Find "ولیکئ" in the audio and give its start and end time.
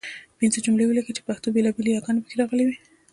0.87-1.13